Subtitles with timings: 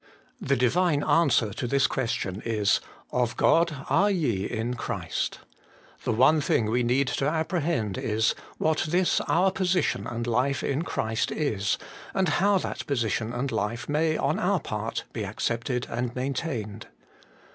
[0.41, 2.79] The Divine answer to this question is,'
[3.23, 5.41] Of God are ye in Christ.'
[6.05, 10.63] The one thing we need to appre hend is, what this our position and life
[10.63, 11.77] in Christ is,
[12.15, 16.87] and how that position and life may on our part be accepted and maintained.